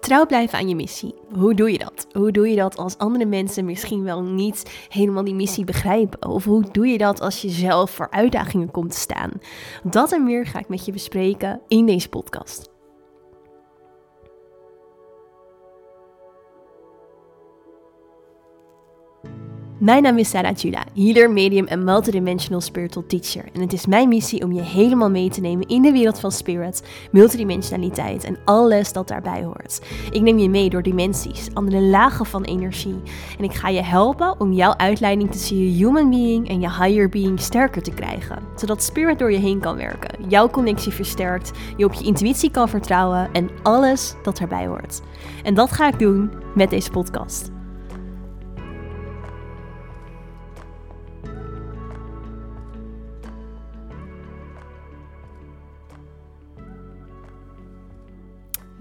[0.00, 1.14] Trouw blijven aan je missie.
[1.32, 2.06] Hoe doe je dat?
[2.12, 6.28] Hoe doe je dat als andere mensen misschien wel niet helemaal die missie begrijpen?
[6.28, 9.30] Of hoe doe je dat als je zelf voor uitdagingen komt te staan?
[9.82, 12.69] Dat en meer ga ik met je bespreken in deze podcast.
[19.80, 23.44] Mijn naam is Sarah Jula, healer, medium en multidimensional spiritual teacher.
[23.52, 26.32] En het is mijn missie om je helemaal mee te nemen in de wereld van
[26.32, 29.80] spirit, multidimensionaliteit en alles dat daarbij hoort.
[30.10, 33.00] Ik neem je mee door dimensies, andere lagen van energie.
[33.38, 37.08] En ik ga je helpen om jouw uitleiding tussen je human being en je higher
[37.08, 38.38] being sterker te krijgen.
[38.56, 42.68] Zodat spirit door je heen kan werken, jouw connectie versterkt, je op je intuïtie kan
[42.68, 45.00] vertrouwen en alles dat daarbij hoort.
[45.42, 47.50] En dat ga ik doen met deze podcast.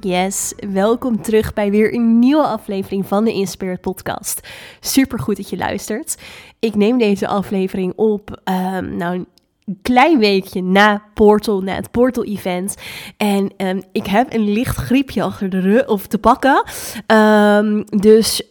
[0.01, 4.47] Yes, welkom terug bij weer een nieuwe aflevering van de Inspired Podcast.
[4.79, 6.17] Super goed dat je luistert.
[6.59, 9.25] Ik neem deze aflevering op, um, nou,
[9.65, 12.75] een klein weekje na Portal, na het Portal-event.
[13.17, 16.63] En um, ik heb een licht griepje achter de rug, of te pakken.
[17.07, 18.47] Um, dus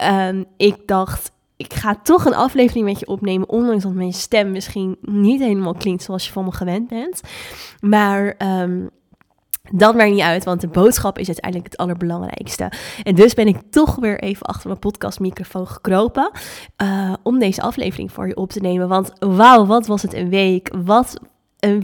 [0.57, 4.97] ik dacht, ik ga toch een aflevering met je opnemen, ondanks dat mijn stem misschien
[5.01, 7.21] niet helemaal klinkt zoals je van me gewend bent.
[7.81, 8.37] Maar
[9.73, 12.73] dat maakt niet uit, want de boodschap is uiteindelijk het allerbelangrijkste.
[13.03, 16.31] En dus ben ik toch weer even achter mijn podcastmicrofoon gekropen
[16.83, 18.89] uh, om deze aflevering voor je op te nemen.
[18.89, 20.71] Want wauw, wat was het een week?
[20.85, 21.21] Wat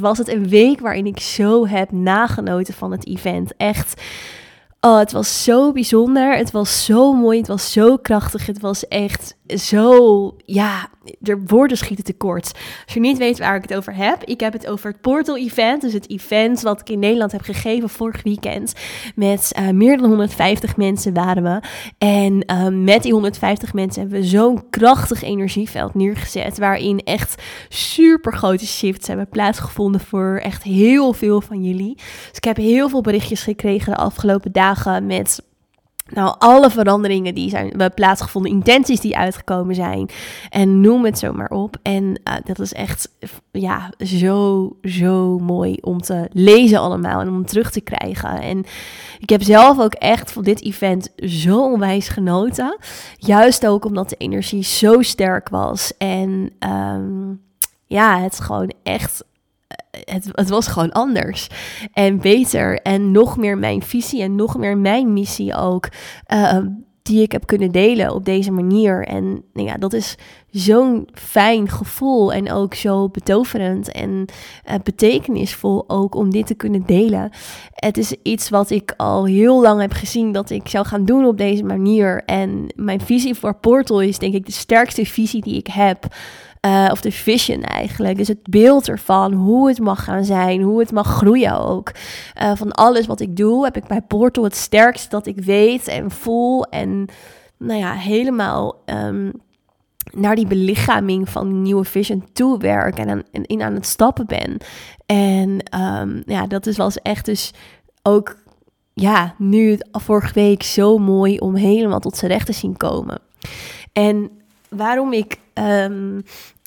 [0.01, 3.57] was het een week waarin ik zo heb nagenoten van het event.
[3.57, 4.03] Echt
[4.85, 6.37] Oh, het was zo bijzonder.
[6.37, 7.39] Het was zo mooi.
[7.39, 8.47] Het was zo krachtig.
[8.47, 10.37] Het was echt zo.
[10.45, 12.53] Ja, de woorden schieten tekort.
[12.85, 15.37] Als je niet weet waar ik het over heb, ik heb het over het Portal
[15.37, 15.81] Event.
[15.81, 18.73] Dus het event wat ik in Nederland heb gegeven vorig weekend.
[19.15, 21.61] Met uh, meer dan 150 mensen waren we.
[21.99, 26.59] En uh, met die 150 mensen hebben we zo'n krachtig energieveld neergezet.
[26.59, 31.95] Waarin echt super grote shifts hebben plaatsgevonden voor echt heel veel van jullie.
[31.95, 35.43] Dus ik heb heel veel berichtjes gekregen de afgelopen dagen met
[36.09, 40.09] nou, alle veranderingen die zijn plaatsgevonden, intenties die uitgekomen zijn.
[40.51, 41.77] En noem het zo maar op.
[41.83, 43.09] En uh, dat is echt
[43.53, 48.41] ja, zo, zo mooi om te lezen allemaal en om terug te krijgen.
[48.41, 48.65] En
[49.19, 52.79] ik heb zelf ook echt van dit event zo onwijs genoten.
[53.17, 55.97] Juist ook omdat de energie zo sterk was.
[55.99, 57.43] En um,
[57.87, 59.25] ja, het gewoon echt
[60.05, 61.49] het, was gewoon anders
[61.93, 65.89] en beter en nog meer mijn visie en nog meer mijn missie ook.
[66.35, 66.59] Uh,
[67.05, 69.07] die ik heb kunnen delen op deze manier.
[69.07, 70.17] En nou ja, dat is
[70.51, 74.25] zo'n fijn gevoel en ook zo betoverend en
[74.69, 77.31] uh, betekenisvol ook om dit te kunnen delen.
[77.75, 81.25] Het is iets wat ik al heel lang heb gezien dat ik zou gaan doen
[81.25, 82.23] op deze manier.
[82.25, 86.07] En mijn visie voor Portal is denk ik de sterkste visie die ik heb.
[86.65, 88.17] Uh, of de vision eigenlijk.
[88.17, 91.93] Dus het beeld ervan, hoe het mag gaan zijn, hoe het mag groeien ook.
[92.43, 95.89] Uh, van alles wat ik doe, heb ik bij Portal het sterkste dat ik weet
[95.89, 96.65] en voel.
[96.65, 97.07] En
[97.59, 99.33] nou ja, helemaal um,
[100.11, 104.27] naar die belichaming van die nieuwe vision toe werk en, aan, in aan het stappen
[104.27, 104.57] ben.
[105.07, 107.53] En um, ja, dat is, was echt dus
[108.03, 108.37] ook,
[108.95, 113.21] ja, nu vorige week zo mooi om helemaal tot zijn recht te zien komen.
[113.93, 114.31] En
[114.77, 116.23] waarom ik um,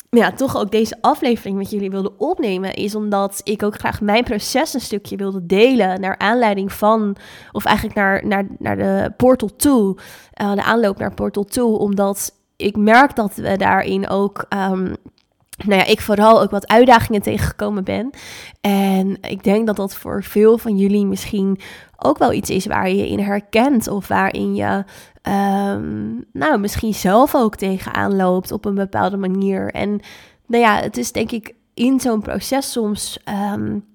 [0.10, 4.24] ja, toch ook deze aflevering met jullie wilde opnemen, is omdat ik ook graag mijn
[4.24, 7.16] proces een stukje wilde delen naar aanleiding van,
[7.52, 9.98] of eigenlijk naar, naar, naar de portal toe,
[10.42, 14.96] uh, de aanloop naar portal toe, omdat ik merk dat we daarin ook um,
[15.66, 18.10] nou ja, ik vooral ook wat uitdagingen tegengekomen ben.
[18.62, 21.60] En ik denk dat dat voor veel van jullie misschien
[21.98, 23.88] ook wel iets is waar je in herkent.
[23.88, 24.84] Of waarin je
[25.28, 29.72] um, nou, misschien zelf ook tegenaan loopt op een bepaalde manier.
[29.72, 30.00] En
[30.48, 33.20] nou ja, het is denk ik in zo'n proces soms.
[33.54, 33.86] Um,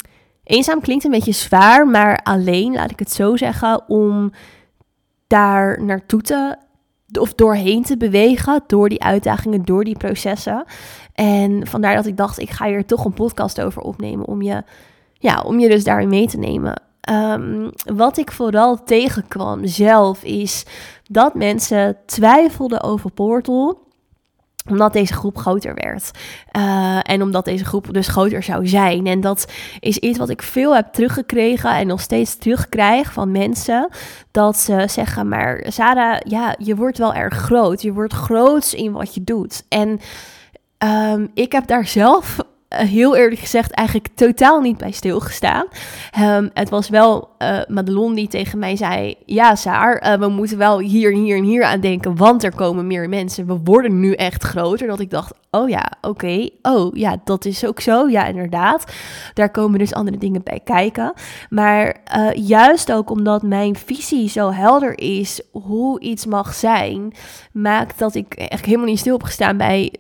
[0.45, 4.33] eenzaam klinkt een beetje zwaar, maar alleen, laat ik het zo zeggen, om
[5.27, 6.57] daar naartoe te
[7.21, 10.65] of doorheen te bewegen, door die uitdagingen, door die processen.
[11.15, 14.63] En vandaar dat ik dacht, ik ga hier toch een podcast over opnemen om je,
[15.15, 16.83] ja, om je dus daarin mee te nemen.
[17.11, 20.65] Um, wat ik vooral tegenkwam zelf is
[21.13, 23.91] dat mensen twijfelden over Portal
[24.69, 26.11] omdat deze groep groter werd.
[26.57, 29.07] Uh, en omdat deze groep dus groter zou zijn.
[29.07, 33.89] En dat is iets wat ik veel heb teruggekregen en nog steeds terugkrijg van mensen.
[34.31, 37.83] Dat ze zeggen, maar Sarah, ja, je wordt wel erg groot.
[37.83, 39.65] Je wordt groots in wat je doet.
[39.69, 40.01] En
[41.13, 42.39] um, ik heb daar zelf
[42.75, 45.67] heel eerlijk gezegd eigenlijk totaal niet bij stilgestaan.
[46.21, 50.59] Um, het was wel uh, Madelon die tegen mij zei: Ja, Saar, uh, we moeten
[50.59, 53.47] wel hier, hier en hier aan denken, want er komen meer mensen.
[53.47, 54.87] We worden nu echt groter.
[54.87, 56.49] Dat ik dacht: Oh ja, oké.
[56.63, 58.09] Oh ja, dat is ook zo.
[58.09, 58.93] Ja, inderdaad.
[59.35, 61.13] Daar komen dus andere dingen bij kijken.
[61.51, 61.97] Maar
[62.35, 67.13] juist ook omdat mijn visie zo helder is hoe iets mag zijn,
[67.53, 69.93] maakt dat ik echt helemaal niet stil heb gestaan bij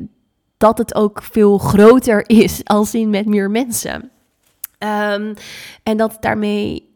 [0.62, 4.10] dat het ook veel groter is als in met meer mensen.
[4.78, 5.34] Um,
[5.82, 6.90] en dat daarmee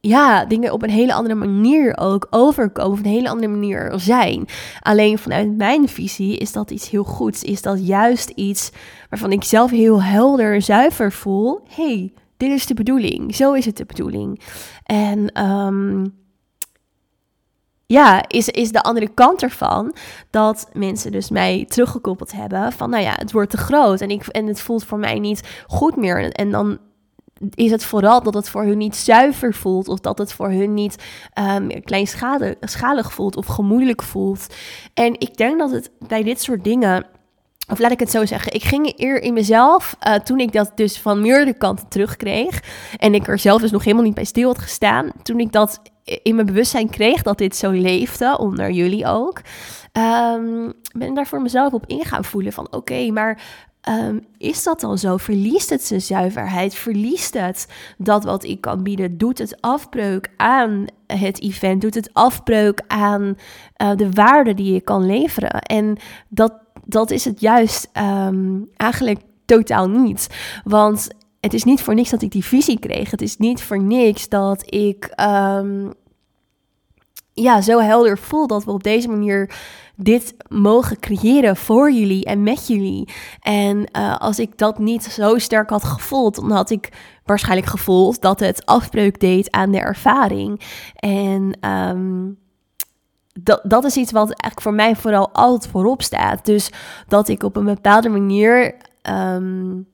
[0.00, 4.46] ja, dingen op een hele andere manier ook overkomen, of een hele andere manier zijn.
[4.80, 7.42] Alleen vanuit mijn visie is dat iets heel goeds.
[7.42, 8.70] Is dat juist iets
[9.08, 11.60] waarvan ik zelf heel helder en zuiver voel.
[11.68, 13.34] hey, dit is de bedoeling.
[13.34, 14.40] Zo is het de bedoeling.
[14.84, 16.14] En um,
[17.90, 19.94] ja, is, is de andere kant ervan
[20.30, 24.26] dat mensen dus mij teruggekoppeld hebben van, nou ja, het wordt te groot en, ik,
[24.26, 26.32] en het voelt voor mij niet goed meer.
[26.32, 26.78] En dan
[27.54, 30.74] is het vooral dat het voor hun niet zuiver voelt of dat het voor hun
[30.74, 31.04] niet
[31.38, 34.46] um, kleinschalig voelt of gemoeilijk voelt.
[34.94, 37.06] En ik denk dat het bij dit soort dingen
[37.68, 40.72] of laat ik het zo zeggen, ik ging eer in mezelf, uh, toen ik dat
[40.74, 42.62] dus van meerdere kanten terugkreeg,
[42.96, 45.80] en ik er zelf dus nog helemaal niet bij stil had gestaan, toen ik dat
[46.04, 49.40] in mijn bewustzijn kreeg dat dit zo leefde, onder jullie ook,
[49.92, 53.42] um, ben ik daar voor mezelf op ingaan voelen van oké, maar
[53.88, 55.16] um, is dat dan zo?
[55.16, 56.74] Verliest het zijn zuiverheid?
[56.74, 57.66] Verliest het
[57.98, 59.18] dat wat ik kan bieden?
[59.18, 61.80] Doet het afbreuk aan het event?
[61.80, 63.36] Doet het afbreuk aan
[63.82, 65.60] uh, de waarde die je kan leveren?
[65.60, 65.96] En
[66.28, 66.52] dat,
[66.84, 67.90] dat is het juist
[68.26, 70.28] um, eigenlijk totaal niet.
[70.64, 71.08] Want
[71.40, 73.10] het is niet voor niks dat ik die visie kreeg.
[73.10, 75.92] Het is niet voor niks dat ik um,
[77.32, 79.50] ja, zo helder voel dat we op deze manier
[79.96, 83.08] dit mogen creëren voor jullie en met jullie.
[83.40, 86.92] En uh, als ik dat niet zo sterk had gevoeld, dan had ik
[87.24, 90.60] waarschijnlijk gevoeld dat het afbreuk deed aan de ervaring.
[90.94, 92.38] En um,
[93.32, 96.44] dat, dat is iets wat eigenlijk voor mij vooral altijd voorop staat.
[96.44, 96.70] Dus
[97.08, 98.74] dat ik op een bepaalde manier
[99.10, 99.88] um,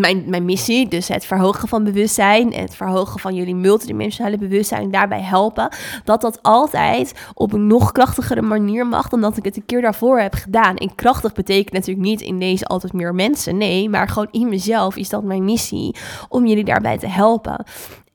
[0.00, 5.22] mijn, mijn missie, dus het verhogen van bewustzijn, het verhogen van jullie multidimensionale bewustzijn, daarbij
[5.22, 5.68] helpen,
[6.04, 9.82] dat dat altijd op een nog krachtigere manier mag dan dat ik het een keer
[9.82, 10.76] daarvoor heb gedaan.
[10.76, 14.96] En krachtig betekent natuurlijk niet in deze altijd meer mensen, nee, maar gewoon in mezelf
[14.96, 15.96] is dat mijn missie
[16.28, 17.64] om jullie daarbij te helpen.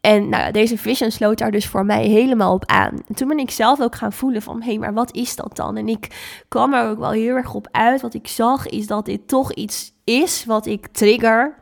[0.02, 2.92] En nou, deze vision sloot daar dus voor mij helemaal op aan.
[3.08, 5.56] En toen ben ik zelf ook gaan voelen van, hé, hey, maar wat is dat
[5.56, 5.78] dan?
[5.78, 6.08] En ik
[6.48, 8.02] kwam er ook wel heel erg op uit.
[8.02, 11.61] Wat ik zag is dat dit toch iets is wat ik trigger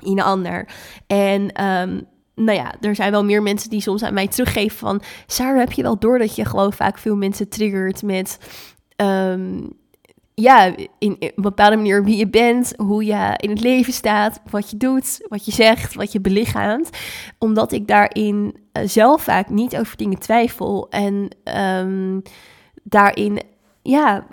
[0.00, 0.68] in een ander.
[1.06, 5.02] En um, nou ja, er zijn wel meer mensen die soms aan mij teruggeven van...
[5.26, 8.38] Sarah, heb je wel door dat je gewoon vaak veel mensen triggert met...
[8.96, 9.72] Um,
[10.34, 14.70] ja, in, een bepaalde manier wie je bent, hoe je in het leven staat, wat
[14.70, 16.90] je doet, wat je zegt, wat je belichaamt.
[17.38, 21.28] Omdat ik daarin uh, zelf vaak niet over dingen twijfel en
[21.78, 22.22] um,
[22.82, 23.40] daarin,
[23.82, 24.26] ja,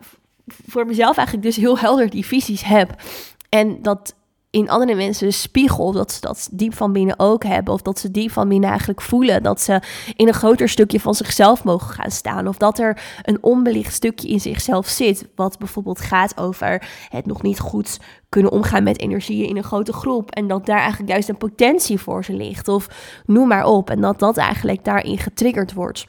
[0.46, 3.02] voor mezelf eigenlijk dus heel helder die visies heb.
[3.50, 4.16] En dat
[4.52, 7.74] in andere mensen spiegel, dat ze dat diep van binnen ook hebben.
[7.74, 9.82] Of dat ze diep van binnen eigenlijk voelen dat ze
[10.16, 12.48] in een groter stukje van zichzelf mogen gaan staan.
[12.48, 15.28] Of dat er een onbelicht stukje in zichzelf zit.
[15.36, 18.00] Wat bijvoorbeeld gaat over het nog niet goed
[18.30, 20.32] kunnen omgaan met energieën in een grote groep.
[20.32, 22.68] En dat daar eigenlijk juist een potentie voor ze ligt.
[22.68, 22.88] Of
[23.26, 23.90] noem maar op.
[23.90, 26.08] En dat dat eigenlijk daarin getriggerd wordt.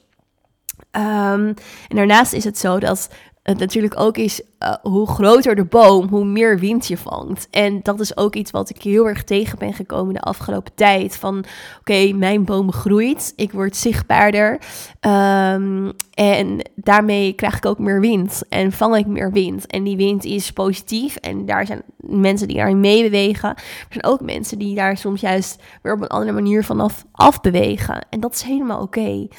[0.96, 1.54] Um,
[1.88, 3.08] en daarnaast is het zo dat
[3.42, 7.48] het natuurlijk ook is uh, hoe groter de boom, hoe meer wind je vangt.
[7.50, 11.16] En dat is ook iets wat ik heel erg tegen ben gekomen de afgelopen tijd.
[11.16, 11.44] Van
[11.80, 14.60] oké, mijn boom groeit, ik word zichtbaarder.
[15.00, 19.66] Um, en daarmee krijg ik ook meer wind en vang ik meer wind.
[19.66, 23.48] En die wind is positief en daar zijn mensen die daarin meebewegen.
[23.48, 28.06] Er zijn ook mensen die daar soms juist weer op een andere manier vanaf afbewegen.
[28.10, 29.00] En dat is helemaal oké.
[29.00, 29.30] Okay.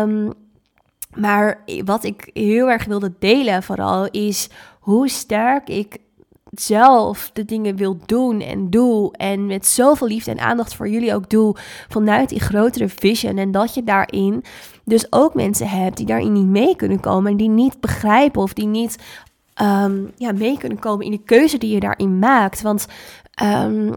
[0.00, 0.32] Um,
[1.14, 4.48] maar wat ik heel erg wilde delen vooral is
[4.80, 5.98] hoe sterk ik
[6.50, 9.12] zelf de dingen wil doen en doe.
[9.12, 11.56] En met zoveel liefde en aandacht voor jullie ook doe.
[11.88, 13.38] Vanuit die grotere vision.
[13.38, 14.44] En dat je daarin
[14.84, 17.30] dus ook mensen hebt die daarin niet mee kunnen komen.
[17.30, 18.96] En die niet begrijpen of die niet
[19.62, 22.62] um, ja, mee kunnen komen in de keuze die je daarin maakt.
[22.62, 22.86] Want
[23.42, 23.94] um,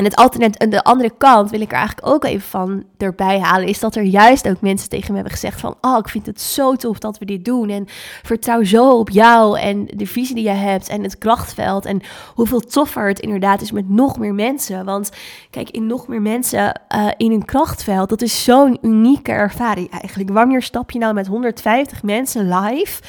[0.00, 3.68] En het alternatief, de andere kant wil ik er eigenlijk ook even van erbij halen,
[3.68, 6.40] is dat er juist ook mensen tegen me hebben gezegd van, oh, ik vind het
[6.40, 7.84] zo tof dat we dit doen en
[8.22, 12.00] vertrouw zo op jou en de visie die je hebt en het krachtveld en
[12.34, 14.84] hoeveel toffer het inderdaad is met nog meer mensen.
[14.84, 15.10] Want
[15.50, 20.30] kijk, in nog meer mensen uh, in een krachtveld, dat is zo'n unieke ervaring eigenlijk.
[20.30, 23.02] Wanneer stap je nou met 150 mensen live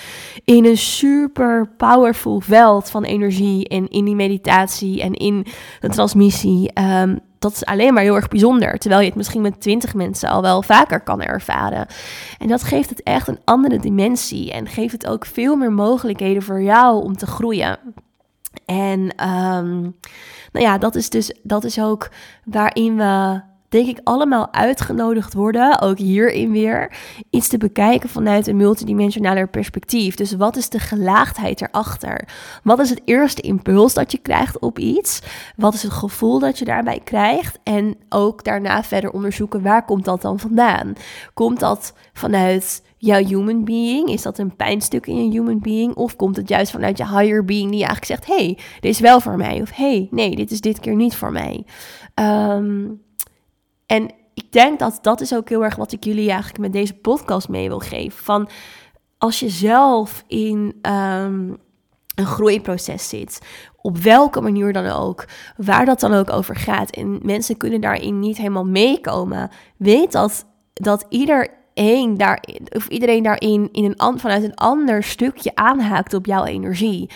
[0.46, 5.46] in een super powerful veld van energie en in die meditatie en in
[5.80, 6.80] de transmissie?
[6.82, 8.78] Um, dat is alleen maar heel erg bijzonder.
[8.78, 11.88] Terwijl je het misschien met twintig mensen al wel vaker kan ervaren.
[12.40, 14.52] En dat geeft het echt een andere dimensie.
[14.52, 17.78] En geeft het ook veel meer mogelijkheden voor jou om te groeien.
[18.66, 19.96] En um,
[20.52, 22.10] nou ja, dat is dus dat is ook
[22.44, 26.92] waarin we denk ik, allemaal uitgenodigd worden, ook hierin weer,
[27.30, 30.16] iets te bekijken vanuit een multidimensionaler perspectief.
[30.16, 32.28] Dus wat is de gelaagdheid erachter?
[32.64, 35.22] Wat is het eerste impuls dat je krijgt op iets?
[35.56, 37.60] Wat is het gevoel dat je daarbij krijgt?
[37.64, 40.94] En ook daarna verder onderzoeken, waar komt dat dan vandaan?
[41.34, 44.10] Komt dat vanuit jouw human being?
[44.10, 45.96] Is dat een pijnstuk in je human being?
[45.96, 49.20] Of komt het juist vanuit je higher being die eigenlijk zegt: hey, dit is wel
[49.20, 49.62] voor mij.
[49.62, 51.66] Of hey, nee, dit is dit keer niet voor mij.
[52.16, 53.02] Um,
[53.92, 56.94] en ik denk dat dat is ook heel erg wat ik jullie eigenlijk met deze
[56.94, 58.24] podcast mee wil geven.
[58.24, 58.50] Van
[59.18, 61.58] als je zelf in um,
[62.16, 63.42] een groeiproces zit,
[63.82, 65.26] op welke manier dan ook,
[65.58, 70.46] waar dat dan ook over gaat, en mensen kunnen daarin niet helemaal meekomen, weet dat,
[70.74, 76.44] dat iedereen daar, of iedereen daarin in een, vanuit een ander stukje aanhaakt op jouw
[76.46, 77.10] energie.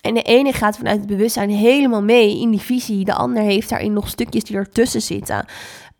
[0.00, 3.04] En de ene gaat vanuit het bewustzijn helemaal mee in die visie.
[3.04, 5.44] De ander heeft daarin nog stukjes die ertussen zitten.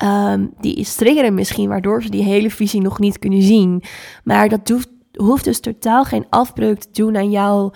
[0.04, 3.82] Um, die triggeren misschien, waardoor ze die hele visie nog niet kunnen zien.
[4.24, 7.72] Maar dat hoeft, hoeft dus totaal geen afbreuk te doen aan jouw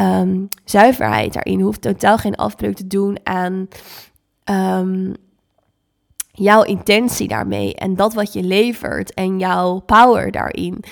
[0.00, 1.60] um, zuiverheid daarin.
[1.60, 3.68] Hoeft totaal geen afbreuk te doen aan
[4.80, 5.14] um,
[6.30, 7.74] jouw intentie daarmee.
[7.74, 10.84] En dat wat je levert en jouw power daarin.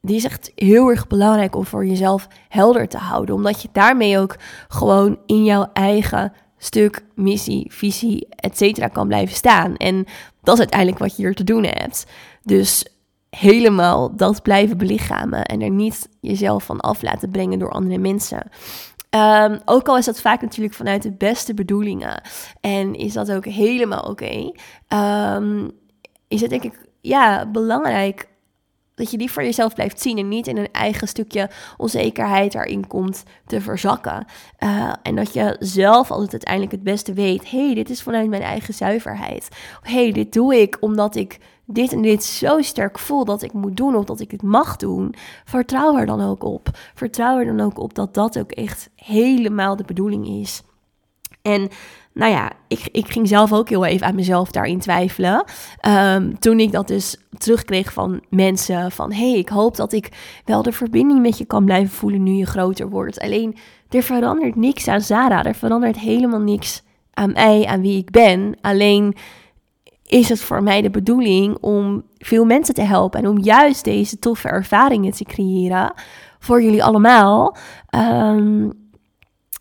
[0.00, 3.34] Die is echt heel erg belangrijk om voor jezelf helder te houden.
[3.34, 4.36] Omdat je daarmee ook
[4.68, 9.76] gewoon in jouw eigen stuk, missie, visie, et cetera kan blijven staan.
[9.76, 10.04] En
[10.42, 12.06] dat is uiteindelijk wat je hier te doen hebt.
[12.42, 12.84] Dus
[13.30, 18.50] helemaal dat blijven belichamen en er niet jezelf van af laten brengen door andere mensen.
[19.10, 22.22] Um, ook al is dat vaak natuurlijk vanuit de beste bedoelingen
[22.60, 24.52] en is dat ook helemaal oké,
[24.88, 25.70] um,
[26.28, 28.28] is het denk ik ja, belangrijk
[29.00, 32.86] dat je die voor jezelf blijft zien en niet in een eigen stukje onzekerheid daarin
[32.86, 34.24] komt te verzakken.
[34.58, 38.42] Uh, en dat je zelf altijd uiteindelijk het beste weet: hey, dit is vanuit mijn
[38.42, 39.48] eigen zuiverheid.
[39.82, 43.76] hey, dit doe ik omdat ik dit en dit zo sterk voel dat ik moet
[43.76, 45.14] doen of dat ik het mag doen.
[45.44, 46.68] Vertrouw er dan ook op.
[46.94, 50.62] Vertrouw er dan ook op dat dat ook echt helemaal de bedoeling is.
[51.42, 51.68] En
[52.12, 55.44] nou ja, ik, ik ging zelf ook heel even aan mezelf daarin twijfelen.
[55.88, 59.12] Um, toen ik dat dus terugkreeg van mensen van...
[59.12, 60.08] hey, ik hoop dat ik
[60.44, 63.20] wel de verbinding met je kan blijven voelen nu je groter wordt.
[63.20, 63.56] Alleen,
[63.88, 65.44] er verandert niks aan Zara.
[65.44, 68.56] Er verandert helemaal niks aan mij, aan wie ik ben.
[68.60, 69.14] Alleen
[70.06, 73.20] is het voor mij de bedoeling om veel mensen te helpen...
[73.20, 75.92] en om juist deze toffe ervaringen te creëren
[76.38, 77.56] voor jullie allemaal...
[77.94, 78.79] Um,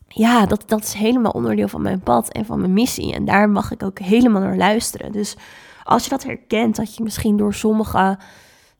[0.09, 3.13] ja, dat, dat is helemaal onderdeel van mijn pad en van mijn missie.
[3.13, 5.11] En daar mag ik ook helemaal naar luisteren.
[5.11, 5.35] Dus
[5.83, 8.17] als je dat herkent, dat je misschien door sommige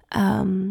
[0.07, 0.67] ehm,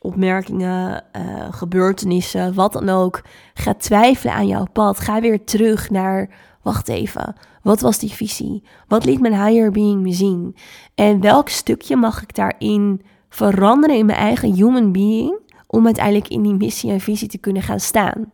[0.00, 3.22] opmerkingen, uh, gebeurtenissen, wat dan ook,
[3.54, 6.30] gaat twijfelen aan jouw pad, ga weer terug naar,
[6.62, 8.62] wacht even, wat was die visie?
[8.88, 10.56] Wat liet mijn higher being me zien?
[10.94, 16.42] En welk stukje mag ik daarin veranderen in mijn eigen human being, om uiteindelijk in
[16.42, 18.30] die missie en visie te kunnen gaan staan?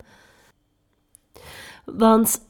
[1.85, 2.41] Want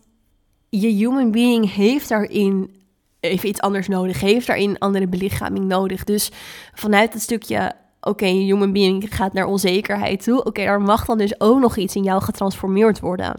[0.69, 2.83] je human being heeft daarin
[3.21, 6.05] even iets anders nodig, heeft daarin andere belichaming nodig.
[6.05, 6.31] Dus
[6.75, 10.39] vanuit het stukje, oké, okay, human being gaat naar onzekerheid toe.
[10.39, 13.35] Oké, okay, er mag dan dus ook nog iets in jou getransformeerd worden.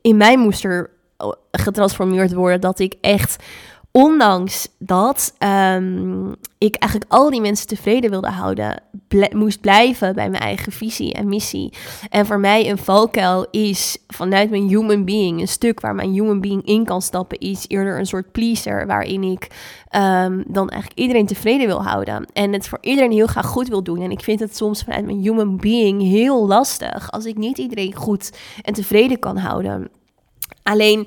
[0.00, 0.90] In mij moest er
[1.50, 3.44] getransformeerd worden dat ik echt
[3.98, 8.82] ondanks dat um, ik eigenlijk al die mensen tevreden wilde houden,
[9.32, 11.72] moest blijven bij mijn eigen visie en missie.
[12.10, 16.40] En voor mij een valkuil is vanuit mijn human being, een stuk waar mijn human
[16.40, 19.42] being in kan stappen, is eerder een soort pleaser, waarin ik
[19.96, 22.26] um, dan eigenlijk iedereen tevreden wil houden.
[22.32, 24.02] En het voor iedereen heel graag goed wil doen.
[24.02, 27.94] En ik vind het soms vanuit mijn human being heel lastig als ik niet iedereen
[27.94, 28.32] goed
[28.62, 29.90] en tevreden kan houden.
[30.62, 31.06] Alleen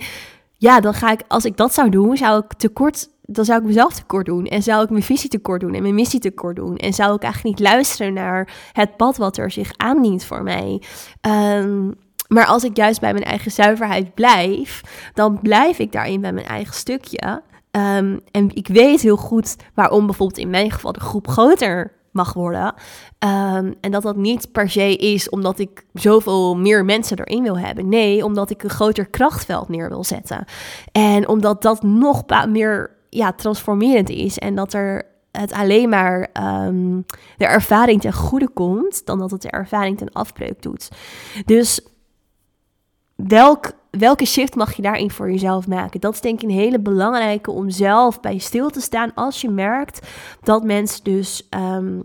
[0.57, 3.65] ja, dan ga ik, als ik dat zou doen, zou ik tekort, dan zou ik
[3.65, 4.45] mezelf tekort doen.
[4.45, 6.75] En zou ik mijn visie tekort doen en mijn missie tekort doen.
[6.77, 10.81] En zou ik eigenlijk niet luisteren naar het pad wat er zich aandient voor mij.
[11.21, 11.93] Um,
[12.27, 14.81] Maar als ik juist bij mijn eigen zuiverheid blijf,
[15.13, 17.41] dan blijf ik daarin bij mijn eigen stukje.
[17.71, 22.33] Ehm, en ik weet heel goed waarom bijvoorbeeld in mijn geval de groep groter mag
[22.33, 22.73] worden.
[23.19, 27.57] Ehm, en dat dat niet per se is omdat ik zoveel meer mensen erin wil
[27.57, 27.89] hebben.
[27.89, 30.45] Nee, omdat ik een groter krachtveld neer wil zetten.
[30.91, 34.37] En omdat dat nog meer ja, transformerend is.
[34.37, 36.29] En dat er het alleen maar
[36.65, 37.05] um,
[37.37, 40.89] de ervaring ten goede komt, dan dat het de ervaring ten afbreuk doet.
[41.45, 41.81] Dus
[43.15, 45.99] welk, welke shift mag je daarin voor jezelf maken?
[45.99, 49.49] Dat is denk ik een hele belangrijke om zelf bij stil te staan als je
[49.49, 50.07] merkt
[50.43, 52.01] dat mensen dus um,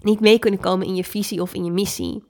[0.00, 2.22] niet mee kunnen komen in je visie of in je missie.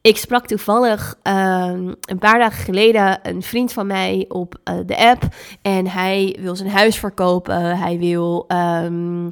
[0.00, 4.96] Ik sprak toevallig um, een paar dagen geleden een vriend van mij op uh, de
[4.96, 5.22] app.
[5.62, 7.78] En hij wil zijn huis verkopen.
[7.78, 9.28] Hij wil, um,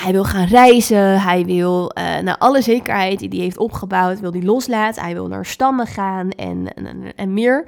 [0.00, 1.20] hij wil gaan reizen.
[1.20, 5.02] Hij wil uh, naar alle zekerheid die hij heeft opgebouwd, wil hij loslaten.
[5.02, 7.64] Hij wil naar stammen gaan en, en, en meer.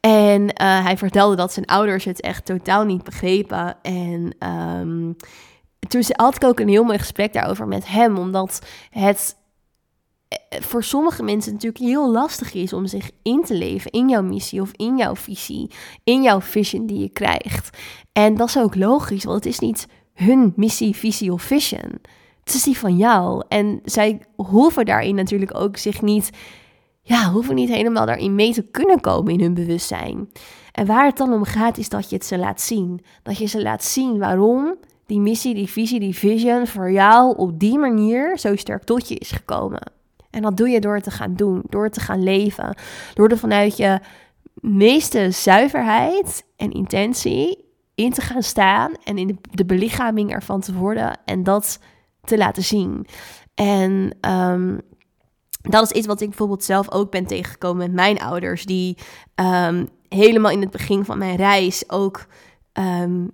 [0.00, 3.76] En uh, hij vertelde dat zijn ouders het echt totaal niet begrepen.
[3.82, 5.16] En um,
[5.88, 9.36] toen had ik ook een heel mooi gesprek daarover met hem, omdat het
[10.28, 14.22] eh, voor sommige mensen natuurlijk heel lastig is om zich in te leven in jouw
[14.22, 15.70] missie of in jouw visie,
[16.04, 17.78] in jouw vision die je krijgt.
[18.12, 19.86] En dat is ook logisch, want het is niet
[20.20, 22.00] hun missie, visie of vision.
[22.44, 23.42] Het is die van jou.
[23.48, 26.30] En zij hoeven daarin natuurlijk ook zich niet,
[27.02, 30.28] ja, hoeven niet helemaal daarin mee te kunnen komen in hun bewustzijn.
[30.72, 33.00] En waar het dan om gaat, is dat je het ze laat zien.
[33.22, 37.58] Dat je ze laat zien waarom die missie, die visie, die vision voor jou op
[37.58, 39.92] die manier zo sterk tot je is gekomen.
[40.30, 42.76] En dat doe je door te gaan doen, door het te gaan leven,
[43.14, 44.00] door er vanuit je
[44.54, 47.69] meeste zuiverheid en intentie
[48.00, 51.78] in te gaan staan en in de, belichaming ervan te worden en dat
[52.24, 53.06] te laten zien.
[53.54, 54.80] En um,
[55.62, 58.96] dat is iets wat ik bijvoorbeeld zelf ook ben tegengekomen met mijn ouders, die
[59.34, 62.26] um, helemaal in het begin van mijn reis ook
[62.72, 63.30] um,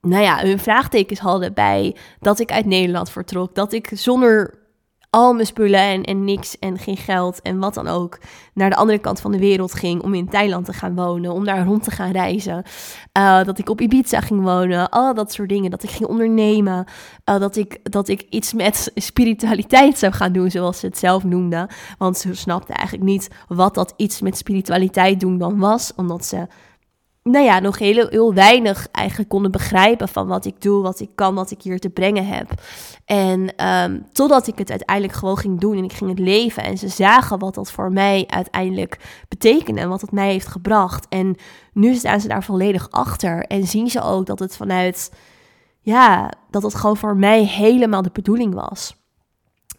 [0.00, 3.54] nou ja, hun vraagtekens hadden bij dat ik uit Nederland vertrok.
[3.54, 4.58] Dat ik zonder
[5.16, 8.18] al mijn spullen en, en niks en geen geld en wat dan ook
[8.54, 11.44] naar de andere kant van de wereld ging om in Thailand te gaan wonen, om
[11.44, 12.62] daar rond te gaan reizen.
[13.18, 15.70] Uh, dat ik op Ibiza ging wonen, al dat soort dingen.
[15.70, 16.84] Dat ik ging ondernemen,
[17.24, 21.24] uh, dat, ik, dat ik iets met spiritualiteit zou gaan doen, zoals ze het zelf
[21.24, 21.68] noemden.
[21.98, 26.46] Want ze snapte eigenlijk niet wat dat iets met spiritualiteit doen dan was, omdat ze
[27.26, 31.10] nou ja, nog heel, heel weinig eigenlijk konden begrijpen van wat ik doe, wat ik
[31.14, 32.50] kan, wat ik hier te brengen heb.
[33.04, 36.62] En um, totdat ik het uiteindelijk gewoon ging doen en ik ging het leven.
[36.62, 41.06] En ze zagen wat dat voor mij uiteindelijk betekende en wat het mij heeft gebracht.
[41.08, 41.36] En
[41.72, 45.12] nu staan ze daar volledig achter en zien ze ook dat het vanuit,
[45.80, 48.96] ja, dat het gewoon voor mij helemaal de bedoeling was.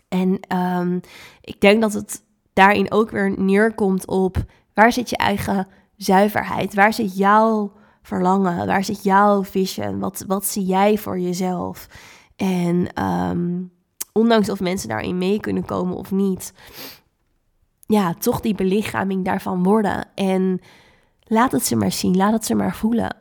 [0.08, 1.00] En um,
[1.41, 4.38] ik denk dat het daarin ook weer neerkomt op
[4.74, 5.67] waar zit je eigen
[5.98, 6.74] zuiverheid?
[6.74, 8.68] Waar zit jouw verlangen?
[8.68, 10.00] Waar zit jouw vision?
[10.00, 11.88] Wat, wat zie jij voor jezelf?
[12.36, 13.72] En um,
[14.12, 16.54] ondanks of mensen daarin mee kunnen komen of niet,
[17.86, 20.08] ja, toch die belichaming daarvan worden.
[20.16, 20.60] En
[21.24, 23.16] laat het ze maar zien, laat het ze maar voelen.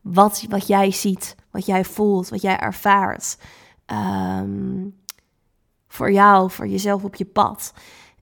[0.00, 3.38] Wat, wat jij ziet, wat jij voelt, wat jij ervaart.
[3.86, 4.96] Um,
[5.88, 7.72] voor jou, voor jezelf op je pad.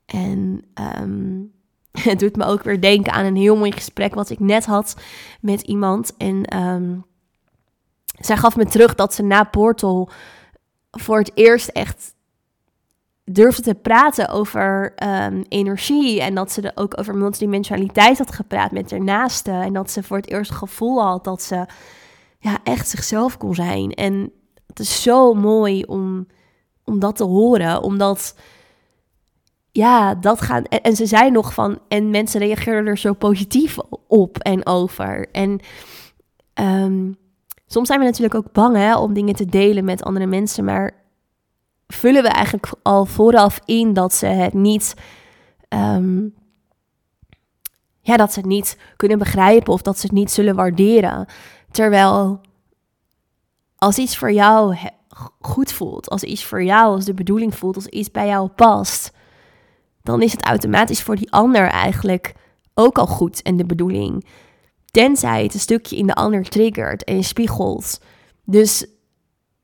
[0.07, 0.63] En
[1.01, 1.53] um,
[2.11, 4.97] het doet me ook weer denken aan een heel mooi gesprek wat ik net had
[5.41, 6.17] met iemand.
[6.17, 7.05] En um,
[8.19, 10.11] zij gaf me terug dat ze na Portal
[10.91, 12.15] voor het eerst echt
[13.25, 16.23] durfde te praten over um, energie.
[16.23, 19.31] En dat ze er ook over multidimensionaliteit had gepraat met haar.
[19.45, 21.67] En dat ze voor het eerst het gevoel had dat ze
[22.39, 23.91] ja, echt zichzelf kon zijn.
[23.93, 24.33] En
[24.67, 26.27] het is zo mooi om,
[26.85, 28.35] om dat te horen, omdat
[29.77, 30.65] ja, dat gaan.
[30.65, 31.79] En, ze zei nog van.
[31.89, 35.29] En mensen reageerden er zo positief op en over.
[35.33, 35.61] En
[36.55, 37.17] um,
[37.67, 40.65] soms zijn we natuurlijk ook bang hè, om dingen te delen met andere mensen.
[40.65, 40.93] Maar
[41.87, 44.95] vullen we eigenlijk al vooraf in dat ze het niet.
[45.69, 46.35] Um,
[48.01, 51.27] ja, dat ze het niet kunnen begrijpen of dat ze het niet zullen waarderen.
[51.71, 52.41] Terwijl
[53.77, 54.77] als iets voor jou
[55.41, 59.15] goed voelt, als iets voor jou als de bedoeling voelt, als iets bij jou past,
[60.07, 62.35] dan is het automatisch voor die ander eigenlijk
[62.75, 64.27] ook al goed en de bedoeling.
[64.91, 68.01] Tenzij het een stukje in de ander triggert en spiegelt.
[68.45, 68.87] Dus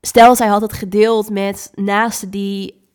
[0.01, 2.87] stel, zij had het gedeeld met naasten die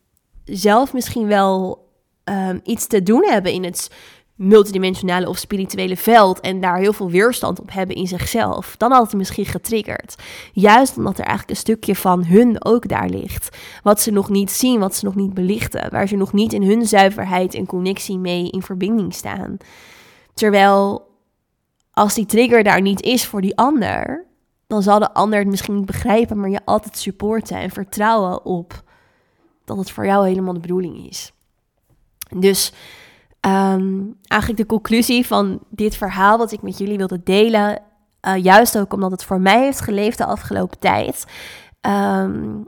[0.44, 1.86] zelf misschien wel
[2.24, 3.90] um, iets te doen hebben in het
[4.38, 9.06] multidimensionale of spirituele veld en daar heel veel weerstand op hebben in zichzelf, dan had
[9.06, 10.14] het misschien getriggerd.
[10.52, 13.56] Juist omdat er eigenlijk een stukje van hun ook daar ligt.
[13.82, 16.62] Wat ze nog niet zien, wat ze nog niet belichten, waar ze nog niet in
[16.62, 19.56] hun zuiverheid en connectie mee in verbinding staan.
[20.34, 21.10] Terwijl
[21.92, 24.26] als die trigger daar niet is voor die ander,
[24.66, 28.82] dan zal de ander het misschien niet begrijpen, maar je altijd supporten en vertrouwen op
[29.64, 31.32] dat het voor jou helemaal de bedoeling is.
[32.36, 32.72] Dus
[33.40, 37.82] Ehm, eigenlijk de conclusie van dit verhaal wat ik met jullie wilde delen,
[38.28, 41.24] uh, juist ook omdat het voor mij heeft geleefd de afgelopen tijd.
[41.80, 42.62] Ehm,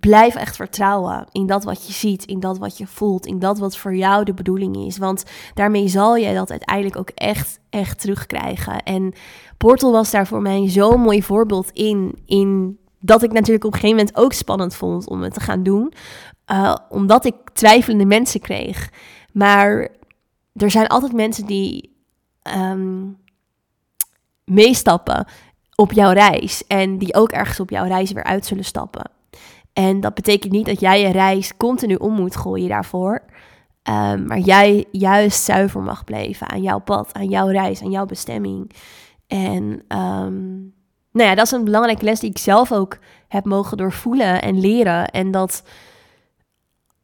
[0.00, 3.58] blijf echt vertrouwen in dat wat je ziet, in dat wat je voelt, in dat
[3.58, 4.98] wat voor jou de bedoeling is.
[4.98, 8.82] Want daarmee zal je dat uiteindelijk ook echt, echt terugkrijgen.
[8.82, 9.12] En
[9.56, 13.80] Portal was daar voor mij zo'n mooi voorbeeld in, in dat ik natuurlijk op een
[13.80, 15.92] gegeven moment ook spannend vond om het te gaan doen.
[16.52, 18.90] Uh, omdat ik twijfelende mensen kreeg.
[19.34, 19.88] Maar
[20.52, 21.96] er zijn altijd mensen die
[22.42, 23.06] ehm,
[24.44, 25.26] meestappen
[25.74, 29.10] op jouw reis en die ook ergens op jouw reis weer uit zullen stappen.
[29.72, 33.22] En dat betekent niet dat jij je reis continu om moet gooien daarvoor.
[33.88, 38.06] Um, maar jij juist zuiver mag blijven aan jouw pad, aan jouw reis, aan jouw
[38.06, 38.70] bestemming.
[39.26, 39.62] En
[39.98, 40.74] um,
[41.12, 44.60] nou ja, dat is een belangrijke les die ik zelf ook heb mogen doorvoelen en
[44.60, 45.10] leren.
[45.10, 45.62] En dat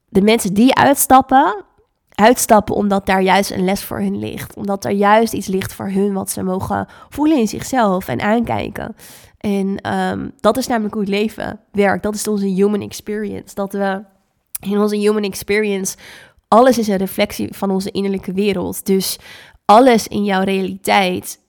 [0.09, 1.65] de mensen die uitstappen,
[2.21, 4.57] uitstappen omdat daar juist een les voor hun ligt.
[4.57, 8.95] Omdat er juist iets ligt voor hun wat ze mogen voelen in zichzelf en aankijken.
[9.39, 12.03] En ehm, dat is namelijk hoe het leven werkt.
[12.03, 13.55] Dat is onze human experience.
[13.55, 14.05] Dat we
[14.61, 15.97] in onze human experience,
[16.49, 18.87] alles is een reflectie van onze innerlijke wereld.
[18.87, 19.19] Dus
[19.65, 21.41] alles in jouw realiteit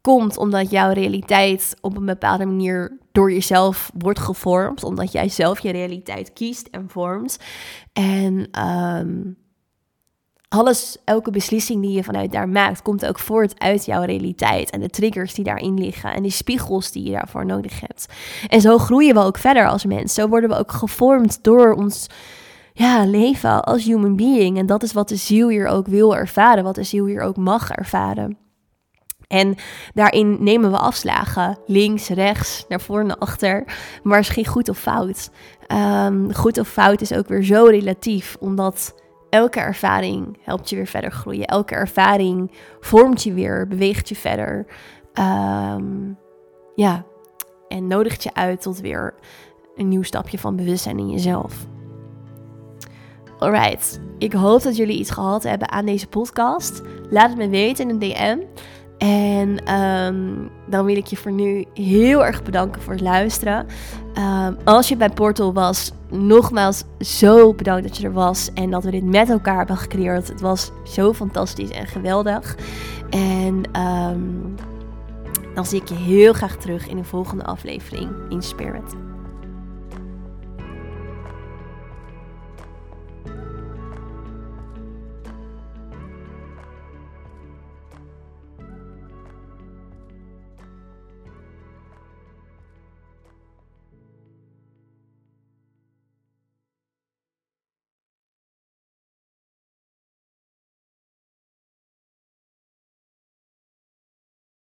[0.00, 4.84] komt omdat jouw realiteit op een bepaalde manier door jezelf wordt gevormd.
[4.84, 7.38] Omdat jij zelf je realiteit kiest en vormt.
[7.92, 9.36] En um,
[10.52, 14.70] alles, elke beslissing die je vanuit daar maakt, komt ook voort uit jouw realiteit.
[14.70, 18.06] En de triggers die daarin liggen en die spiegels die je daarvoor nodig hebt.
[18.48, 20.14] En zo groeien we ook verder als mens.
[20.14, 22.06] Zo worden we ook gevormd door ons
[22.72, 24.58] ja, leven als human being.
[24.58, 27.36] En dat is wat de ziel hier ook wil ervaren, wat de ziel hier ook
[27.36, 28.36] mag ervaren.
[29.28, 29.54] En
[29.94, 31.58] daarin nemen we afslagen.
[31.66, 33.64] Links, rechts, naar voren, naar achter.
[34.02, 35.30] Maar is geen goed of fout.
[35.68, 38.36] Um, goed of fout is ook weer zo relatief.
[38.40, 38.94] Omdat
[39.32, 41.44] elke ervaring helpt je weer verder groeien.
[41.44, 44.66] Elke ervaring vormt je weer, beweegt je verder.
[45.14, 46.18] Um,
[46.74, 47.04] ja,
[47.68, 49.14] en nodigt je uit tot weer
[49.76, 51.66] een nieuw stapje van bewustzijn in jezelf.
[53.38, 56.82] Alright, ik hoop dat jullie iets gehad hebben aan deze podcast.
[57.10, 58.38] Laat het me weten in een DM.
[59.02, 63.66] En um, dan wil ik je voor nu heel erg bedanken voor het luisteren.
[64.18, 68.84] Um, als je bij Portal was, nogmaals zo bedankt dat je er was en dat
[68.84, 70.28] we dit met elkaar hebben gecreëerd.
[70.28, 72.56] Het was zo fantastisch en geweldig.
[73.10, 74.54] En um,
[75.54, 78.94] dan zie ik je heel graag terug in de volgende aflevering in Spirit.